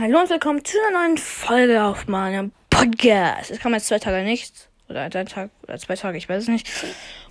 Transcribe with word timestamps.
Hallo 0.00 0.18
und 0.18 0.30
willkommen 0.30 0.64
zu 0.64 0.78
einer 0.88 0.98
neuen 0.98 1.18
Folge 1.18 1.84
auf 1.84 2.08
meinem 2.08 2.52
Podcast. 2.70 3.50
Es 3.50 3.60
kam 3.60 3.74
jetzt 3.74 3.88
zwei 3.88 3.98
Tage 3.98 4.24
nichts. 4.24 4.70
Oder 4.88 5.02
ein 5.02 5.26
Tag 5.26 5.50
oder 5.64 5.76
zwei 5.76 5.94
Tage, 5.94 6.16
ich 6.16 6.26
weiß 6.26 6.44
es 6.44 6.48
nicht. 6.48 6.70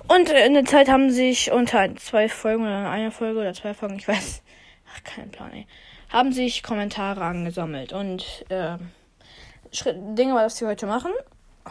Und 0.08 0.30
in 0.30 0.54
der 0.54 0.66
Zeit 0.66 0.88
haben 0.88 1.10
sich 1.10 1.52
unter 1.52 1.96
zwei 1.96 2.30
Folgen 2.30 2.62
oder 2.62 2.92
einer 2.92 3.10
Folge 3.10 3.40
oder 3.40 3.56
zwei 3.56 3.74
Folgen, 3.74 3.96
ich 3.96 4.08
weiß. 4.08 4.44
Ach, 4.94 5.04
kein 5.04 5.32
Plan, 5.32 5.52
ey. 5.52 5.66
Haben 6.10 6.32
sich 6.32 6.62
Kommentare 6.62 7.24
angesammelt. 7.24 7.92
Und 7.92 8.46
äh, 8.50 8.78
Dinge, 10.16 10.36
was 10.36 10.62
wir 10.62 10.68
heute 10.68 10.86
machen. 10.86 11.12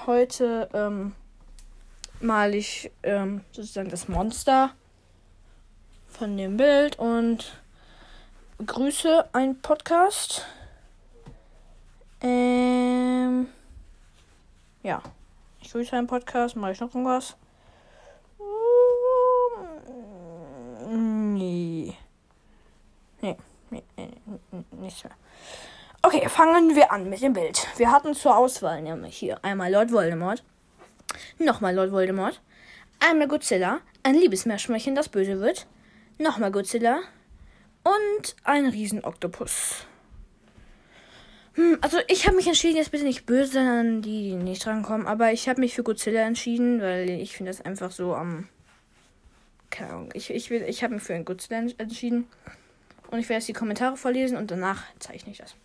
Heute 0.04 0.68
ähm, 0.74 1.14
male 2.18 2.56
ich 2.56 2.90
ähm, 3.04 3.42
sozusagen 3.52 3.90
das 3.90 4.08
Monster 4.08 4.72
von 6.08 6.36
dem 6.36 6.56
Bild 6.56 6.98
und 6.98 7.52
grüße 8.66 9.28
ein 9.32 9.60
Podcast. 9.60 10.44
Ähm, 12.20 13.46
ja, 14.82 15.02
ich 15.60 15.70
grüße 15.70 15.96
einen 15.96 16.06
Podcast, 16.06 16.56
mache 16.56 16.72
ich 16.72 16.80
noch 16.80 16.94
irgendwas? 16.94 17.36
Nee. 20.88 21.94
Nee, 23.20 23.36
nee, 23.70 23.82
nee, 23.96 24.64
nicht 24.72 25.04
mehr. 25.04 25.14
Okay, 26.02 26.28
fangen 26.28 26.74
wir 26.74 26.92
an 26.92 27.10
mit 27.10 27.22
dem 27.22 27.32
Bild. 27.32 27.66
Wir 27.76 27.90
hatten 27.90 28.14
zur 28.14 28.36
Auswahl 28.36 28.82
nämlich 28.82 29.16
hier 29.16 29.44
einmal 29.44 29.70
Lord 29.70 29.92
Voldemort, 29.92 30.42
nochmal 31.38 31.74
Lord 31.74 31.92
Voldemort, 31.92 32.40
einmal 33.00 33.28
Godzilla, 33.28 33.80
ein 34.02 34.14
Liebesmeerschweinchen, 34.14 34.94
das 34.94 35.08
böse 35.08 35.40
wird, 35.40 35.66
nochmal 36.18 36.50
Godzilla 36.50 37.00
und 37.84 38.36
ein 38.44 38.66
Riesenoktopus. 38.66 39.86
Hm, 41.58 41.76
also 41.80 41.98
ich 42.06 42.24
habe 42.24 42.36
mich 42.36 42.46
entschieden, 42.46 42.76
jetzt 42.76 42.92
bitte 42.92 43.02
nicht 43.02 43.26
böse 43.26 43.58
an 43.58 44.00
die, 44.00 44.30
die 44.30 44.36
nicht 44.36 44.64
drankommen, 44.64 45.08
aber 45.08 45.32
ich 45.32 45.48
habe 45.48 45.58
mich 45.58 45.74
für 45.74 45.82
Godzilla 45.82 46.20
entschieden, 46.20 46.80
weil 46.80 47.10
ich 47.10 47.36
finde 47.36 47.50
das 47.50 47.60
einfach 47.60 47.90
so 47.90 48.14
am... 48.14 48.36
Um, 48.36 48.48
keine 49.68 49.90
Ahnung, 49.90 50.10
ich, 50.14 50.30
ich, 50.30 50.52
ich 50.52 50.84
habe 50.84 50.94
mich 50.94 51.02
für 51.02 51.14
ein 51.14 51.24
Godzilla 51.24 51.58
entschieden. 51.78 52.28
Und 53.10 53.18
ich 53.18 53.28
werde 53.28 53.40
jetzt 53.40 53.48
die 53.48 53.54
Kommentare 53.54 53.96
vorlesen 53.96 54.36
und 54.36 54.52
danach 54.52 54.84
zeichne 55.00 55.32
ich 55.32 55.38
das. 55.38 55.56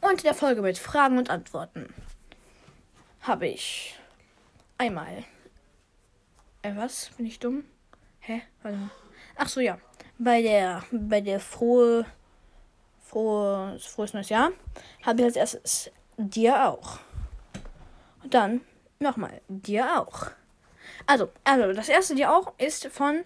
Und 0.00 0.12
in 0.12 0.22
der 0.22 0.32
Folge 0.32 0.62
mit 0.62 0.78
Fragen 0.78 1.18
und 1.18 1.28
Antworten 1.28 1.92
habe 3.20 3.48
ich 3.48 3.98
einmal. 4.78 5.24
Äh, 6.62 6.74
was? 6.74 7.10
Bin 7.18 7.26
ich 7.26 7.38
dumm? 7.38 7.64
Hä? 8.20 8.40
Warte 8.62 8.78
mal. 8.78 8.90
Ach 9.36 9.48
so, 9.48 9.60
ja. 9.60 9.78
Bei 10.16 10.40
der, 10.40 10.84
bei 10.90 11.20
der 11.20 11.38
frohe, 11.38 12.06
frohe, 13.10 13.76
frohes 13.80 14.14
neues 14.14 14.28
Jahr 14.28 14.52
habe 15.02 15.20
ich 15.20 15.24
als 15.24 15.36
erstes 15.36 15.90
dir 16.16 16.68
auch. 16.68 17.00
Und 18.22 18.34
dann 18.34 18.60
nochmal 19.00 19.40
dir 19.48 20.00
auch. 20.00 20.30
Also, 21.06 21.30
also, 21.44 21.72
das 21.72 21.88
erste 21.88 22.14
dir 22.14 22.32
auch 22.32 22.52
ist 22.58 22.86
von 22.86 23.24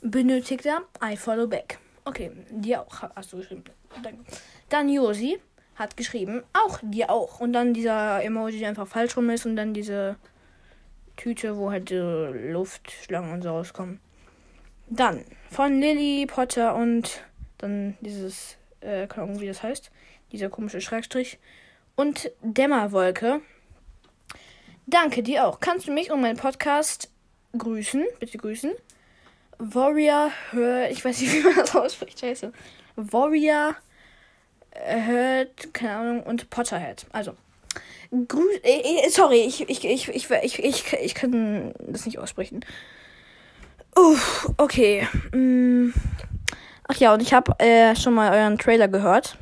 benötigter 0.00 0.82
I 1.02 1.16
follow 1.16 1.46
back. 1.46 1.78
Okay, 2.04 2.32
dir 2.50 2.82
auch 2.82 3.02
hast 3.14 3.32
du 3.32 3.36
geschrieben. 3.38 3.64
Dann 4.68 4.88
Josi 4.88 5.38
hat 5.76 5.96
geschrieben, 5.96 6.42
auch 6.52 6.80
dir 6.82 7.10
auch. 7.10 7.40
Und 7.40 7.52
dann 7.52 7.74
dieser 7.74 8.22
Emoji, 8.24 8.58
der 8.58 8.70
einfach 8.70 8.88
falsch 8.88 9.16
rum 9.16 9.30
ist 9.30 9.46
und 9.46 9.56
dann 9.56 9.72
diese 9.74 10.16
Tüte, 11.16 11.56
wo 11.56 11.70
halt 11.70 11.90
äh, 11.92 12.50
Luftschlangen 12.52 13.32
und 13.32 13.42
so 13.42 13.50
rauskommen. 13.50 14.00
Dann 14.88 15.24
von 15.50 15.78
Lily 15.78 16.26
Potter 16.26 16.74
und 16.74 17.22
dann 17.58 17.96
dieses, 18.00 18.56
äh, 18.82 19.06
keine 19.06 19.24
Ahnung, 19.24 19.40
wie 19.40 19.46
das 19.46 19.62
heißt, 19.62 19.90
dieser 20.32 20.48
komische 20.48 20.80
Schrägstrich 20.80 21.38
und 21.96 22.30
Dämmerwolke. 22.42 23.40
Danke 24.86 25.22
dir 25.22 25.46
auch. 25.46 25.60
Kannst 25.60 25.86
du 25.86 25.92
mich 25.92 26.10
und 26.10 26.20
meinen 26.20 26.36
Podcast 26.36 27.10
grüßen? 27.56 28.04
Bitte 28.18 28.38
grüßen. 28.38 28.72
Warrior, 29.58 30.30
hör, 30.50 30.90
ich 30.90 31.04
weiß 31.04 31.20
nicht, 31.20 31.32
wie 31.34 31.40
man 31.40 31.56
das 31.56 31.74
ausspricht, 31.74 32.18
scheiße. 32.18 32.52
Warrior, 32.96 33.76
hört, 34.72 35.72
keine 35.72 35.94
Ahnung, 35.94 36.22
und 36.24 36.50
Potterhead. 36.50 37.06
Also, 37.12 37.36
grüß, 38.10 38.60
äh, 38.62 39.08
sorry, 39.10 39.42
ich, 39.42 39.68
ich, 39.68 39.84
ich, 39.84 40.08
ich, 40.08 40.30
ich, 40.30 40.58
ich, 40.58 40.92
ich 40.92 41.14
kann 41.14 41.74
das 41.78 42.06
nicht 42.06 42.18
aussprechen. 42.18 42.64
Uff, 43.94 44.50
okay. 44.56 45.06
Mm. 45.32 45.90
Ach 46.92 46.96
ja, 46.98 47.14
und 47.14 47.22
ich 47.22 47.32
habe 47.32 47.58
äh, 47.58 47.96
schon 47.96 48.12
mal 48.12 48.32
euren 48.32 48.58
Trailer 48.58 48.86
gehört. 48.86 49.38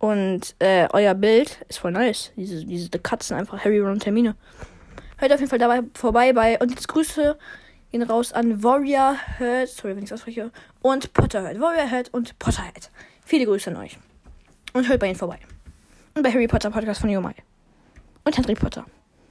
Und 0.00 0.56
äh, 0.58 0.88
euer 0.92 1.14
Bild 1.14 1.64
ist 1.68 1.78
voll 1.78 1.92
nice. 1.92 2.32
Diese, 2.34 2.64
diese 2.64 2.90
Katzen 2.90 3.36
einfach 3.36 3.64
Harry, 3.64 3.78
Ron 3.78 4.00
Termine. 4.00 4.34
Hört 5.18 5.32
auf 5.32 5.38
jeden 5.38 5.48
Fall 5.48 5.60
dabei 5.60 5.82
vorbei 5.94 6.32
bei. 6.32 6.58
Und 6.58 6.70
jetzt 6.70 6.88
Grüße 6.88 7.38
gehen 7.92 8.02
raus 8.02 8.32
an 8.32 8.64
Warrior 8.64 9.16
Head. 9.38 9.68
Sorry, 9.68 9.94
wenn 9.94 10.02
ich 10.02 10.10
es 10.10 10.14
ausspreche. 10.14 10.50
Und 10.82 11.12
Potterhead. 11.12 11.60
Warrior 11.60 11.88
Head 11.88 12.12
und 12.12 12.36
Potterhead. 12.40 12.90
Viele 13.24 13.44
Grüße 13.44 13.70
an 13.70 13.76
euch. 13.76 13.96
Und 14.72 14.88
hört 14.88 14.98
bei 14.98 15.06
ihnen 15.06 15.14
vorbei. 15.14 15.38
Und 16.16 16.24
bei 16.24 16.32
Harry 16.32 16.48
Potter 16.48 16.70
Podcast 16.72 17.00
von 17.00 17.10
Jomai. 17.10 17.34
Und 18.24 18.36
Harry 18.36 18.54
Potter. 18.54 18.86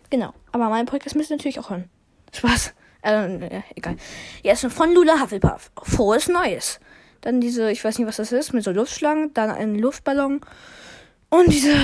Genau. 0.10 0.34
Aber 0.54 0.70
mein 0.70 0.86
Podcast 0.86 1.18
müsst 1.18 1.32
ihr 1.32 1.36
natürlich 1.36 1.60
auch 1.60 1.70
hören. 1.70 1.90
Spaß. 2.34 2.74
Äh, 3.02 3.62
egal. 3.76 3.98
Jetzt 4.42 4.66
von 4.68 4.94
Lula 4.94 5.20
Hufflepuff. 5.20 5.70
Frohes 5.84 6.30
Neues. 6.30 6.80
Dann 7.22 7.42
diese, 7.42 7.72
ich 7.72 7.84
weiß 7.84 7.98
nicht, 7.98 8.08
was 8.08 8.18
das 8.18 8.32
ist, 8.32 8.54
mit 8.54 8.64
so 8.64 8.72
Luftschlangen. 8.72 9.34
Dann 9.34 9.50
ein 9.50 9.76
Luftballon. 9.76 10.42
Und 11.30 11.54
diese 11.54 11.76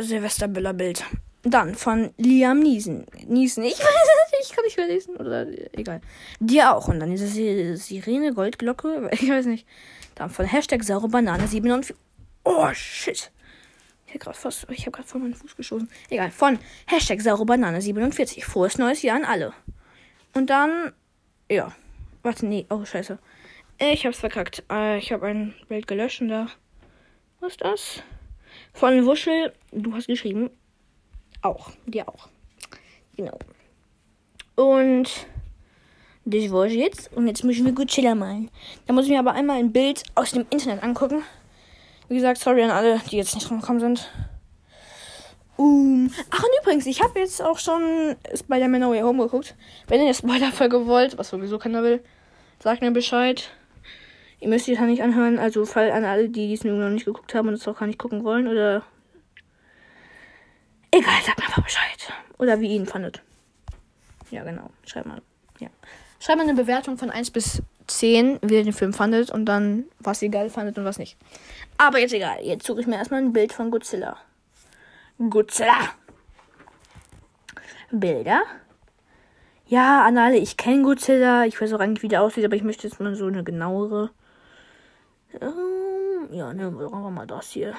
Silvesterbüller-Bild. 0.00 1.04
Dann 1.42 1.74
von 1.74 2.12
Liam 2.18 2.60
Niesen. 2.60 3.06
Niesen. 3.26 3.64
Ich 3.64 3.72
weiß 3.78 3.80
es 3.80 4.32
nicht, 4.32 4.50
ich 4.50 4.56
kann 4.56 4.64
nicht 4.64 4.76
mehr 4.76 4.86
lesen. 4.86 5.16
Oder 5.16 5.46
egal. 5.72 6.00
Dir 6.38 6.74
auch. 6.74 6.88
Und 6.88 7.00
dann 7.00 7.10
diese 7.10 7.76
Sirene 7.76 8.32
Goldglocke. 8.32 9.10
Ich 9.20 9.28
weiß 9.28 9.46
nicht. 9.46 9.66
Dann 10.14 10.30
von 10.30 10.46
Hashtag 10.46 10.84
saure 10.84 11.08
Banane 11.08 11.48
47. 11.48 11.96
Oh, 12.44 12.68
shit. 12.74 13.32
Ich 14.06 14.14
habe 14.14 14.18
gerade 14.18 14.38
fast, 14.38 14.66
ich 14.70 14.82
habe 14.82 14.90
gerade 14.92 15.08
vor 15.08 15.20
meinen 15.20 15.34
Fuß 15.34 15.56
geschossen. 15.56 15.88
Egal. 16.10 16.30
Von 16.30 16.58
Hashtag 16.86 17.22
saure 17.22 17.46
Banane 17.46 17.80
47. 17.80 18.44
Frohes 18.44 18.78
neues 18.78 19.02
Jahr 19.02 19.16
an 19.16 19.24
alle. 19.24 19.52
Und 20.34 20.50
dann, 20.50 20.92
ja. 21.50 21.72
Warte, 22.22 22.46
nee. 22.46 22.66
Oh, 22.70 22.84
scheiße. 22.84 23.18
Ich 23.84 24.06
hab's 24.06 24.20
verkackt. 24.20 24.62
Äh, 24.70 24.98
ich 24.98 25.10
habe 25.10 25.26
ein 25.26 25.54
Bild 25.68 25.88
gelöscht 25.88 26.20
und 26.20 26.28
da. 26.28 26.46
Was 27.40 27.54
ist 27.54 27.62
das? 27.62 28.02
Von 28.72 29.04
Wuschel. 29.06 29.52
Du 29.72 29.92
hast 29.92 30.06
geschrieben. 30.06 30.50
Auch. 31.40 31.72
Dir 31.86 32.08
auch. 32.08 32.28
Genau. 33.16 33.36
Und. 34.54 35.26
Das 36.24 36.52
war's 36.52 36.72
jetzt. 36.72 37.12
Und 37.12 37.26
jetzt 37.26 37.42
müssen 37.42 37.64
wir 37.64 37.72
Godzilla 37.72 38.14
malen. 38.14 38.52
Da 38.86 38.92
muss 38.92 39.06
ich 39.06 39.10
mir 39.10 39.18
aber 39.18 39.32
einmal 39.32 39.58
ein 39.58 39.72
Bild 39.72 40.04
aus 40.14 40.30
dem 40.30 40.46
Internet 40.50 40.84
angucken. 40.84 41.24
Wie 42.08 42.14
gesagt, 42.14 42.38
sorry 42.38 42.62
an 42.62 42.70
alle, 42.70 43.00
die 43.10 43.16
jetzt 43.16 43.34
nicht 43.34 43.48
gekommen 43.48 43.80
sind. 43.80 44.08
Um, 45.56 46.08
ach, 46.30 46.44
und 46.44 46.50
übrigens, 46.62 46.86
ich 46.86 47.02
habe 47.02 47.18
jetzt 47.18 47.42
auch 47.42 47.58
schon 47.58 48.14
Spider-Man 48.32 48.80
No 48.80 48.90
Way 48.90 49.00
Home 49.00 49.24
geguckt. 49.24 49.56
Wenn 49.88 49.98
ihr 49.98 50.04
eine 50.04 50.14
Spoiler-Folge 50.14 50.86
wollt, 50.86 51.18
was 51.18 51.30
sowieso 51.30 51.58
keiner 51.58 51.82
will, 51.82 52.00
sagt 52.60 52.80
mir 52.80 52.92
Bescheid. 52.92 53.50
Ihr 54.42 54.48
müsst 54.48 54.66
die 54.66 54.74
dann 54.74 54.88
nicht 54.88 55.04
anhören. 55.04 55.38
Also, 55.38 55.64
fall 55.64 55.92
an 55.92 56.04
alle, 56.04 56.28
die 56.28 56.48
diesen 56.48 56.76
noch 56.76 56.90
nicht 56.90 57.04
geguckt 57.04 57.32
haben 57.32 57.46
und 57.46 57.54
es 57.54 57.68
auch 57.68 57.78
gar 57.78 57.86
nicht 57.86 58.00
gucken 58.00 58.24
wollen. 58.24 58.48
Oder. 58.48 58.82
Egal, 60.90 61.22
sagt 61.24 61.38
mir 61.38 61.46
einfach 61.46 61.62
Bescheid. 61.62 62.12
Oder 62.38 62.58
wie 62.58 62.66
ihr 62.66 62.74
ihn 62.74 62.86
fandet. 62.86 63.22
Ja, 64.32 64.42
genau. 64.42 64.70
Schreibt 64.84 65.06
mal. 65.06 65.22
Ja. 65.60 65.68
Schreibt 66.18 66.38
mal 66.38 66.48
eine 66.48 66.54
Bewertung 66.54 66.98
von 66.98 67.10
1 67.10 67.30
bis 67.30 67.62
10, 67.86 68.40
wie 68.42 68.54
ihr 68.54 68.64
den 68.64 68.72
Film 68.72 68.92
fandet. 68.92 69.30
Und 69.30 69.44
dann, 69.44 69.84
was 70.00 70.20
ihr 70.22 70.28
geil 70.28 70.50
fandet 70.50 70.76
und 70.76 70.84
was 70.84 70.98
nicht. 70.98 71.16
Aber 71.78 72.00
jetzt 72.00 72.12
egal. 72.12 72.38
Jetzt 72.42 72.66
suche 72.66 72.80
ich 72.80 72.88
mir 72.88 72.96
erstmal 72.96 73.22
ein 73.22 73.32
Bild 73.32 73.52
von 73.52 73.70
Godzilla. 73.70 74.16
Godzilla. 75.30 75.94
Bilder. 77.92 78.42
Ja, 79.68 80.04
an 80.04 80.18
alle, 80.18 80.38
ich 80.38 80.56
kenne 80.56 80.82
Godzilla. 80.82 81.44
Ich 81.44 81.60
weiß 81.60 81.72
auch 81.74 81.80
eigentlich, 81.80 82.02
wie 82.02 82.08
der 82.08 82.22
aussieht, 82.22 82.44
aber 82.44 82.56
ich 82.56 82.64
möchte 82.64 82.88
jetzt 82.88 82.98
mal 82.98 83.14
so 83.14 83.28
eine 83.28 83.44
genauere. 83.44 84.10
Ähm, 85.40 86.28
ja, 86.32 86.52
nehmen 86.52 86.78
wir 86.78 86.86
einfach 86.86 87.10
mal 87.10 87.26
das 87.26 87.50
hier. 87.50 87.74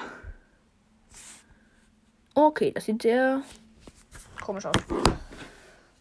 Okay, 2.34 2.72
das 2.72 2.84
sieht 2.84 3.02
sehr 3.02 3.42
komisch 4.40 4.66
aus. 4.66 4.74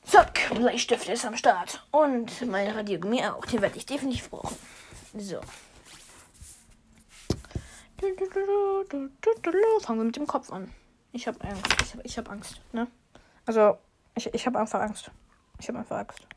Zack, 0.03 0.49
Bleistift 0.53 1.07
ist 1.07 1.25
am 1.25 1.37
Start. 1.37 1.85
Und 1.91 2.45
mein 2.47 2.69
Radiergummi 2.69 3.23
auch. 3.25 3.45
Den 3.45 3.61
werde 3.61 3.77
ich 3.77 3.85
definitiv 3.85 4.29
brauchen. 4.29 4.57
So. 5.17 5.39
Fangen 9.81 9.99
wir 9.99 10.03
mit 10.03 10.15
dem 10.15 10.27
Kopf 10.27 10.51
an. 10.51 10.73
Ich 11.13 11.27
habe 11.27 11.39
Angst. 11.41 11.81
Ich 11.81 11.93
habe 11.93 12.03
ich 12.03 12.17
hab 12.17 12.29
Angst, 12.29 12.61
ne? 12.73 12.87
Also, 13.45 13.77
ich, 14.15 14.33
ich 14.33 14.45
habe 14.45 14.59
einfach 14.59 14.81
Angst. 14.81 15.11
Ich 15.59 15.67
habe 15.69 15.79
einfach 15.79 15.97
Angst. 15.97 16.27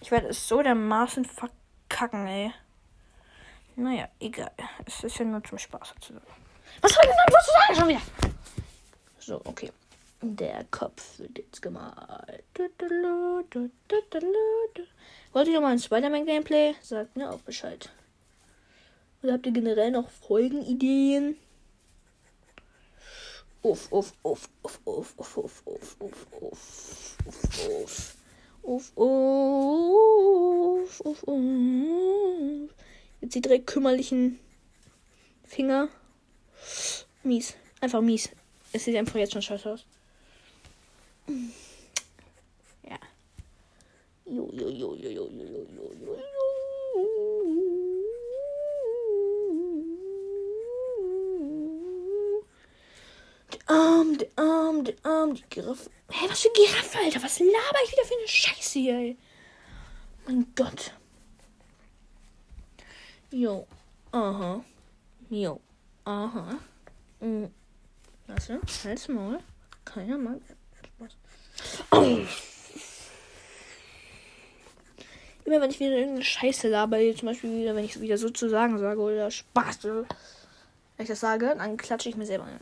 Ich 0.00 0.10
werde 0.10 0.28
es 0.28 0.46
so 0.46 0.62
dermaßen 0.62 1.24
verkacken, 1.24 2.26
ey. 2.26 2.52
Naja, 3.76 4.08
egal. 4.20 4.50
Es 4.86 5.04
ist 5.04 5.18
ja 5.18 5.26
nur 5.26 5.44
zum 5.44 5.58
Spaß 5.58 5.90
sozusagen. 5.94 6.26
Was 6.80 6.92
soll 6.92 7.04
ich 7.04 7.10
denn 7.10 7.18
dann 7.26 7.40
sozusagen 7.40 7.74
schon 7.74 7.88
wieder? 7.88 8.00
So, 9.18 9.42
okay. 9.44 9.70
Der 10.22 10.64
Kopf 10.70 11.18
wird 11.18 11.36
jetzt 11.36 11.60
gemalt. 11.60 12.42
Wollt 15.32 15.48
ihr 15.48 15.54
noch 15.54 15.60
mal 15.60 15.72
ein 15.72 15.78
Spider-Man-Gameplay? 15.78 16.74
Sagt 16.80 17.16
mir 17.16 17.30
auch 17.30 17.40
Bescheid. 17.40 17.90
Oder 19.22 19.34
habt 19.34 19.44
ihr 19.44 19.52
generell 19.52 19.90
noch 19.90 20.08
Folgenideen? 20.08 21.36
Uff, 23.62 23.92
uff, 23.92 24.14
uff, 24.22 24.48
uff, 24.62 24.80
uff, 24.86 25.12
uff, 25.16 25.36
uff, 25.36 25.62
uff, 25.66 25.66
uff, 25.66 25.96
uff, 26.00 26.26
uff, 26.40 27.18
uff. 27.60 28.16
Uff, 28.62 28.96
uff, 28.96 31.00
uff, 31.04 31.22
uff. 31.24 32.65
Jetzt 33.20 33.34
die 33.34 33.40
drei 33.40 33.58
kümmerlichen 33.58 34.38
Finger. 35.44 35.88
Mies. 37.22 37.54
Einfach 37.80 38.00
mies. 38.00 38.30
Es 38.72 38.84
sieht 38.84 38.96
einfach 38.96 39.16
jetzt 39.16 39.32
schon 39.32 39.42
scheiße 39.42 39.72
aus. 39.72 39.84
Ja. 42.88 42.98
Jo, 44.26 44.50
jo, 44.52 44.68
jo, 44.68 44.94
jo, 44.94 45.10
jo, 45.10 45.28
jo, 45.28 45.28
jo, 45.30 45.66
jo, 45.74 45.92
jo. 46.06 46.22
Arm, 53.68 54.16
der 54.16 54.28
Arm, 54.36 54.84
der 54.84 54.94
Arm, 55.02 55.34
die 55.34 55.42
Giraffe. 55.50 55.90
Hä, 56.10 56.26
was 56.28 56.42
für 56.42 56.50
Giraffe, 56.50 56.98
Alter? 56.98 57.22
Was 57.22 57.40
laber 57.40 57.78
ich 57.84 57.92
wieder 57.92 58.04
für 58.04 58.14
eine 58.16 58.28
Scheiße 58.28 58.78
hier, 58.78 58.94
ey? 58.94 59.16
Mein 60.26 60.46
Gott. 60.54 60.92
Jo. 63.36 63.66
Aha. 64.12 64.64
Jo. 65.28 65.60
Aha. 66.06 66.58
Mhm. 67.20 67.50
Warte, 68.26 68.60
halt's 68.82 69.08
Maul. 69.08 69.40
Keiner 69.84 70.16
mag. 70.16 70.40
Spaß. 70.96 71.16
Oh. 71.90 72.18
Immer 75.44 75.60
wenn 75.60 75.70
ich 75.70 75.80
wieder 75.80 75.90
irgendeine 75.90 76.24
Scheiße 76.24 76.68
laber, 76.68 76.98
zum 77.14 77.26
Beispiel 77.28 77.60
wieder, 77.60 77.76
wenn 77.76 77.84
ich 77.84 78.00
wieder 78.00 78.16
sozusagen 78.16 78.78
sage 78.78 79.00
oder 79.00 79.30
Spaß, 79.30 79.84
wenn 79.84 80.06
ich 80.96 81.08
das 81.08 81.20
sage, 81.20 81.54
dann 81.58 81.76
klatsche 81.76 82.08
ich 82.08 82.16
mir 82.16 82.24
selber 82.24 82.44
ein. 82.44 82.58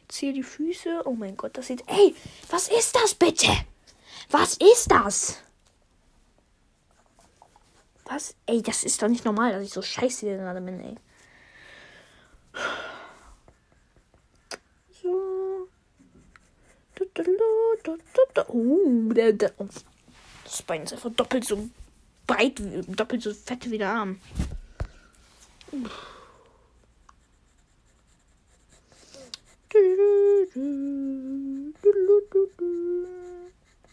Jetzt 0.00 0.16
hier 0.16 0.32
die 0.32 0.42
Füße. 0.42 1.02
Oh 1.04 1.12
mein 1.12 1.36
Gott, 1.36 1.58
das 1.58 1.66
sieht. 1.66 1.84
Ey, 1.88 2.16
was 2.48 2.68
ist 2.68 2.96
das 2.96 3.14
bitte? 3.14 3.52
Was 4.30 4.56
ist 4.56 4.90
das? 4.90 5.44
Was? 8.06 8.34
Ey, 8.46 8.62
das 8.62 8.84
ist 8.84 9.00
doch 9.02 9.08
nicht 9.08 9.24
normal, 9.24 9.52
dass 9.52 9.62
ich 9.62 9.72
so 9.72 9.82
scheiße 9.82 10.26
hier 10.26 10.36
gerade 10.36 10.60
bin, 10.60 10.80
ey. 10.80 10.96
So. 15.02 15.68
Uh, 18.48 19.12
der, 19.12 19.32
der, 19.32 19.52
oh. 19.58 19.68
Das 20.44 20.62
Bein 20.62 20.82
ist 20.82 20.92
einfach 20.92 21.10
doppelt 21.12 21.44
so 21.44 21.68
breit, 22.26 22.60
doppelt 22.88 23.22
so 23.22 23.32
fett 23.32 23.70
wie 23.70 23.78
der 23.78 23.90
Arm. 23.90 24.20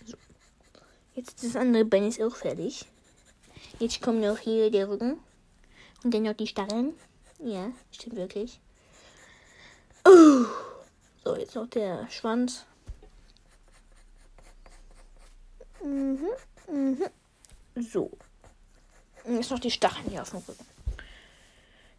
So. 0.05 0.17
Jetzt 1.15 1.43
das 1.43 1.55
andere 1.55 1.85
Bein 1.85 2.07
ist 2.07 2.21
auch 2.21 2.35
fertig. 2.35 2.85
Jetzt 3.81 3.99
kommt 3.99 4.21
noch 4.21 4.37
hier 4.37 4.69
der 4.69 4.87
Rücken. 4.87 5.19
Und 6.03 6.13
dann 6.13 6.21
noch 6.21 6.35
die 6.35 6.45
Stacheln. 6.45 6.93
Ja, 7.39 7.71
stimmt 7.91 8.15
wirklich. 8.15 8.59
Uh. 10.07 10.45
So, 11.23 11.35
jetzt 11.35 11.55
noch 11.55 11.67
der 11.67 12.07
Schwanz. 12.11 12.67
Mhm, 15.83 16.27
mhm. 16.67 17.05
So. 17.75 18.11
Und 19.23 19.37
jetzt 19.37 19.49
noch 19.49 19.57
die 19.57 19.71
Stacheln 19.71 20.11
hier 20.11 20.21
auf 20.21 20.29
dem 20.29 20.43
Rücken. 20.47 20.65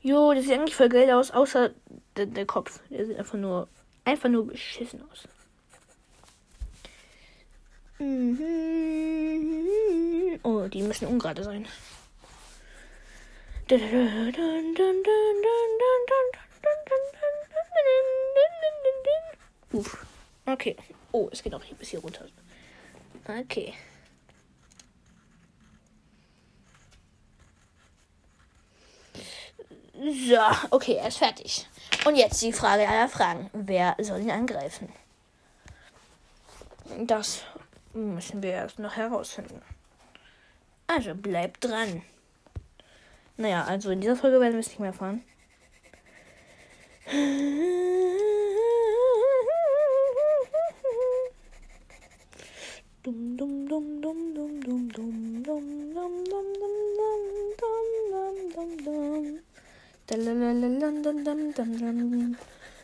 Jo, 0.02 0.34
das 0.34 0.44
sieht 0.44 0.52
eigentlich 0.52 0.76
voll 0.76 0.88
geil 0.88 1.10
aus, 1.10 1.32
außer 1.32 1.70
der, 2.16 2.26
der 2.26 2.46
Kopf. 2.46 2.78
Der 2.90 3.06
sieht 3.06 3.18
einfach 3.18 3.38
nur, 3.38 3.66
einfach 4.04 4.28
nur 4.28 4.46
beschissen 4.46 5.02
aus. 5.10 5.26
Mhm. 7.98 8.61
Oh, 10.42 10.66
die 10.66 10.82
müssen 10.82 11.06
ungerade 11.06 11.44
sein. 11.44 11.66
Uff. 19.72 20.06
Okay. 20.46 20.76
Oh, 21.12 21.28
es 21.30 21.42
geht 21.42 21.54
auch 21.54 21.62
hier 21.62 21.76
bis 21.76 21.90
hier 21.90 22.00
runter. 22.00 22.26
Okay. 23.26 23.74
So, 29.94 30.38
okay, 30.70 30.94
er 30.94 31.08
ist 31.08 31.18
fertig. 31.18 31.68
Und 32.04 32.16
jetzt 32.16 32.42
die 32.42 32.52
Frage 32.52 32.88
aller 32.88 33.08
Fragen. 33.08 33.48
Wer 33.52 33.96
soll 34.00 34.20
ihn 34.20 34.30
angreifen? 34.32 34.92
Das 37.06 37.42
müssen 37.92 38.42
wir 38.42 38.50
erst 38.50 38.80
noch 38.80 38.96
herausfinden. 38.96 39.62
Also 40.94 41.14
bleibt 41.14 41.64
dran. 41.64 42.02
Naja, 43.38 43.64
also 43.64 43.90
in 43.90 44.02
dieser 44.02 44.16
Folge 44.16 44.40
werden 44.40 44.52
wir 44.52 44.60
es 44.60 44.68
nicht 44.68 44.78
mehr 44.78 44.88
erfahren. 44.88 45.22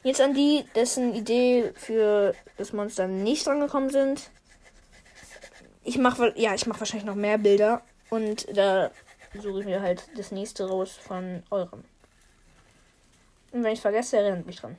Jetzt 0.02 0.20
an 0.22 0.32
die, 0.32 0.64
dessen 0.74 1.14
Idee 1.14 1.72
für 1.74 2.34
das 2.56 2.72
Monster 2.72 3.06
nicht 3.06 3.46
rangekommen 3.46 3.90
sind. 3.90 4.30
Ich 5.84 5.98
mache 5.98 6.32
ja, 6.36 6.54
ich 6.54 6.66
mache 6.66 6.80
wahrscheinlich 6.80 7.06
noch 7.06 7.14
mehr 7.14 7.36
Bilder 7.36 7.82
und 8.10 8.56
da 8.56 8.90
suche 9.34 9.60
ich 9.60 9.66
mir 9.66 9.80
halt 9.80 10.08
das 10.16 10.32
nächste 10.32 10.68
raus 10.68 10.96
von 10.96 11.42
eurem. 11.50 11.84
Und 13.52 13.64
wenn 13.64 13.72
ich 13.72 13.80
vergesse, 13.80 14.18
erinnert 14.18 14.46
mich 14.46 14.56
dran. 14.56 14.76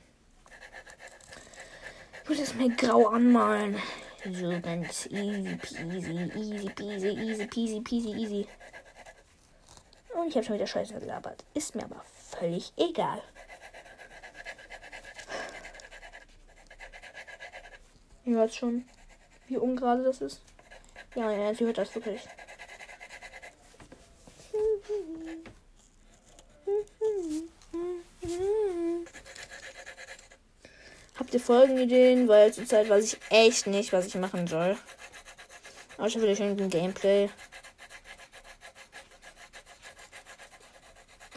Ich 2.22 2.28
muss 2.28 2.38
es 2.38 2.54
mir 2.54 2.70
grau 2.70 3.08
anmalen. 3.08 3.76
So 4.24 4.60
ganz 4.60 5.06
easy 5.06 5.56
peasy, 5.56 6.30
easy 6.36 6.68
peasy, 6.68 7.08
easy 7.08 7.46
peasy, 7.46 7.80
peasy, 7.80 8.10
easy. 8.12 8.48
Und 10.14 10.28
ich 10.28 10.34
habe 10.36 10.44
schon 10.44 10.56
wieder 10.56 10.66
Scheiße 10.66 10.98
gelabert. 10.98 11.44
Ist 11.54 11.74
mir 11.74 11.84
aber 11.84 12.02
völlig 12.38 12.72
egal. 12.76 13.22
Ihr 18.24 18.36
hört 18.36 18.54
schon, 18.54 18.84
wie 19.48 19.56
ungerade 19.56 20.04
das 20.04 20.20
ist. 20.20 20.42
Ja, 21.14 21.32
ja, 21.32 21.54
sie 21.54 21.64
hört 21.64 21.78
das 21.78 21.94
wirklich. 21.94 22.28
Habt 31.18 31.34
ihr 31.34 31.40
Folgenideen? 31.40 32.28
Weil 32.28 32.52
zurzeit 32.52 32.88
weiß 32.88 33.04
ich 33.04 33.18
echt 33.30 33.66
nicht, 33.66 33.92
was 33.92 34.06
ich 34.06 34.14
machen 34.14 34.46
soll. 34.46 34.76
Aber 35.96 36.08
habe 36.08 36.22
wieder 36.22 36.36
schon 36.36 36.58
ein 36.58 36.70
Gameplay. 36.70 37.28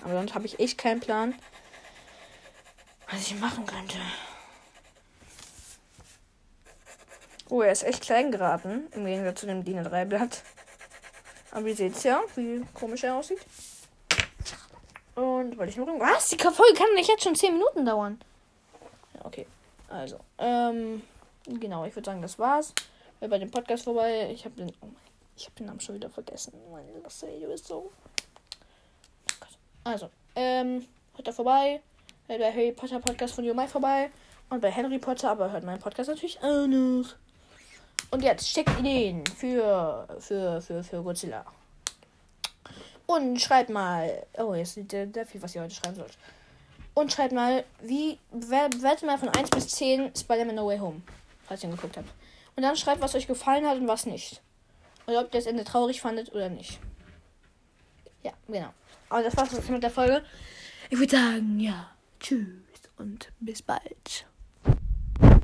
Aber 0.04 0.14
sonst 0.14 0.36
habe 0.36 0.46
ich 0.46 0.60
echt 0.60 0.78
keinen 0.78 1.00
Plan, 1.00 1.36
was 3.10 3.22
ich 3.22 3.40
machen 3.40 3.66
könnte. 3.66 3.98
Oh, 7.50 7.62
er 7.62 7.72
ist 7.72 7.84
echt 7.84 8.02
klein 8.02 8.32
geraten. 8.32 8.88
Im 8.94 9.06
Gegensatz 9.06 9.42
zu 9.42 9.46
dem 9.46 9.64
DIN 9.64 9.84
3 9.84 10.06
Blatt. 10.06 10.44
Aber 11.54 11.68
ihr 11.68 11.76
seht 11.76 12.04
ja, 12.04 12.20
wie 12.36 12.66
komisch 12.74 13.04
er 13.04 13.16
aussieht. 13.16 13.40
Und 15.14 15.56
wollte 15.56 15.70
ich 15.70 15.78
nur. 15.78 15.88
Was? 16.00 16.30
Die 16.30 16.38
Folge 16.38 16.74
kann 16.74 16.92
nicht 16.96 17.08
jetzt 17.08 17.24
schon 17.24 17.36
10 17.36 17.54
Minuten 17.54 17.86
dauern. 17.86 18.20
Ja, 19.14 19.26
okay. 19.26 19.46
Also, 19.88 20.18
ähm, 20.40 21.04
genau, 21.46 21.86
ich 21.86 21.96
würde 21.96 22.08
sagen, 22.08 22.24
das 22.24 22.40
war's. 22.40 22.74
Hört 23.20 23.30
bei 23.30 23.38
dem 23.38 23.52
Podcast 23.52 23.84
vorbei. 23.84 24.32
Ich 24.34 24.46
habe 24.46 24.56
den, 24.56 24.70
oh 24.82 24.88
mein, 24.88 24.96
ich 25.38 25.46
habe 25.46 25.56
den 25.60 25.68
Namen 25.68 25.80
schon 25.80 25.94
wieder 25.94 26.10
vergessen. 26.10 26.54
Mein 26.72 26.86
das 27.04 27.22
Video 27.22 27.52
ist 27.52 27.68
so. 27.68 27.92
Also, 29.84 30.10
ähm, 30.36 30.88
hört 31.16 31.28
da 31.28 31.32
vorbei. 31.32 31.82
Hört 32.26 32.40
bei 32.40 32.52
Harry 32.52 32.72
Potter 32.72 33.00
Podcast 33.00 33.36
von 33.36 33.44
Jomai 33.44 33.68
vorbei. 33.68 34.10
Und 34.50 34.60
bei 34.60 34.72
Henry 34.72 34.98
Potter, 34.98 35.30
aber 35.30 35.52
hört 35.52 35.64
meinen 35.64 35.80
Podcast 35.80 36.10
natürlich 36.10 36.40
auch 36.42 36.66
noch. 36.66 37.14
Und 38.14 38.22
jetzt 38.22 38.48
schickt 38.48 38.80
Ideen 38.80 39.26
für, 39.26 40.08
für, 40.20 40.62
für, 40.62 40.84
für 40.84 41.02
Godzilla. 41.02 41.44
Und 43.08 43.42
schreibt 43.42 43.72
mal. 43.72 44.28
Oh, 44.38 44.54
jetzt 44.54 44.76
sieht 44.76 44.92
der, 44.92 45.08
der 45.08 45.26
viel, 45.26 45.42
was 45.42 45.56
ihr 45.56 45.64
heute 45.64 45.74
schreiben 45.74 45.96
sollt. 45.96 46.16
Und 46.94 47.12
schreibt 47.12 47.34
mal, 47.34 47.66
wie, 47.82 48.20
wertet 48.30 49.02
mal 49.02 49.18
von 49.18 49.30
1 49.30 49.50
bis 49.50 49.68
10 49.70 50.16
Spider-Man 50.16 50.54
No 50.54 50.68
Way 50.68 50.78
Home, 50.78 51.02
falls 51.48 51.64
ihr 51.64 51.70
ihn 51.70 51.76
geguckt 51.76 51.98
habt. 51.98 52.08
Und 52.56 52.62
dann 52.62 52.78
schreibt, 52.78 53.02
was 53.02 53.16
euch 53.16 53.26
gefallen 53.26 53.66
hat 53.68 53.80
und 53.80 53.88
was 53.88 54.06
nicht. 54.06 54.44
Oder 55.08 55.22
ob 55.22 55.34
ihr 55.34 55.40
das 55.40 55.48
Ende 55.48 55.64
traurig 55.64 56.00
fandet 56.00 56.32
oder 56.34 56.50
nicht. 56.50 56.80
Ja, 58.22 58.34
genau. 58.48 58.70
Aber 59.10 59.24
das 59.24 59.36
war's 59.36 59.70
mit 59.70 59.82
der 59.82 59.90
Folge. 59.90 60.24
Ich 60.92 61.00
würde 61.00 61.18
sagen, 61.18 61.60
ja, 61.60 61.90
tschüss 62.20 62.46
und 62.96 63.32
bis 63.40 63.64
bald. 63.64 64.28